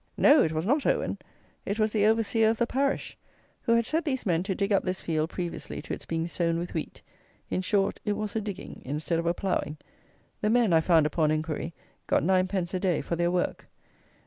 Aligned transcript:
No: 0.17 0.41
it 0.41 0.51
was 0.51 0.65
not 0.65 0.87
Owen: 0.87 1.19
it 1.63 1.77
was 1.77 1.93
the 1.93 2.07
overseer 2.07 2.49
of 2.49 2.57
the 2.57 2.65
parish, 2.65 3.15
who 3.61 3.75
had 3.75 3.85
set 3.85 4.03
these 4.03 4.25
men 4.25 4.41
to 4.41 4.55
dig 4.55 4.73
up 4.73 4.83
this 4.83 4.99
field 4.99 5.29
previously 5.29 5.79
to 5.83 5.93
its 5.93 6.07
being 6.07 6.25
sown 6.25 6.57
with 6.57 6.73
wheat. 6.73 7.03
In 7.51 7.61
short, 7.61 7.99
it 8.03 8.13
was 8.13 8.35
a 8.35 8.41
digging 8.41 8.81
instead 8.83 9.19
of 9.19 9.27
a 9.27 9.33
ploughing. 9.35 9.77
The 10.41 10.49
men, 10.49 10.73
I 10.73 10.81
found 10.81 11.05
upon 11.05 11.29
inquiry, 11.29 11.75
got 12.07 12.23
9_d._ 12.23 12.73
a 12.73 12.79
day 12.79 13.01
for 13.01 13.15
their 13.15 13.29
work. 13.29 13.67